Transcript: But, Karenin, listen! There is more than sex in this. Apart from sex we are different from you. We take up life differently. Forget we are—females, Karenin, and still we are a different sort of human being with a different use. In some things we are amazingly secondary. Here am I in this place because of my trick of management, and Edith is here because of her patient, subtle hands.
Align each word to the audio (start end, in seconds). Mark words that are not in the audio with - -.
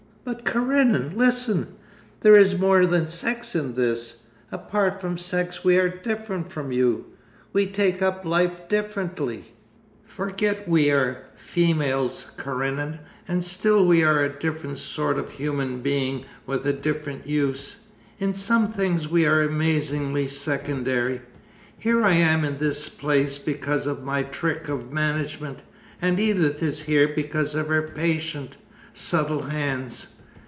But, 0.23 0.45
Karenin, 0.45 1.17
listen! 1.17 1.65
There 2.19 2.35
is 2.35 2.55
more 2.57 2.85
than 2.85 3.07
sex 3.07 3.55
in 3.55 3.73
this. 3.73 4.21
Apart 4.51 5.01
from 5.01 5.17
sex 5.17 5.63
we 5.65 5.77
are 5.79 5.89
different 5.89 6.51
from 6.51 6.71
you. 6.71 7.05
We 7.53 7.65
take 7.65 8.03
up 8.03 8.23
life 8.23 8.69
differently. 8.69 9.45
Forget 10.05 10.67
we 10.69 10.91
are—females, 10.91 12.27
Karenin, 12.37 12.99
and 13.27 13.43
still 13.43 13.83
we 13.83 14.03
are 14.03 14.23
a 14.23 14.29
different 14.29 14.77
sort 14.77 15.17
of 15.17 15.31
human 15.31 15.81
being 15.81 16.25
with 16.45 16.67
a 16.67 16.71
different 16.73 17.25
use. 17.25 17.87
In 18.19 18.31
some 18.31 18.71
things 18.71 19.07
we 19.07 19.25
are 19.25 19.41
amazingly 19.41 20.27
secondary. 20.27 21.21
Here 21.79 22.05
am 22.05 22.43
I 22.45 22.47
in 22.47 22.59
this 22.59 22.87
place 22.89 23.39
because 23.39 23.87
of 23.87 24.03
my 24.03 24.21
trick 24.21 24.69
of 24.69 24.91
management, 24.93 25.61
and 25.99 26.19
Edith 26.19 26.61
is 26.61 26.81
here 26.83 27.07
because 27.07 27.55
of 27.55 27.67
her 27.69 27.81
patient, 27.81 28.55
subtle 28.93 29.43
hands. 29.43 30.17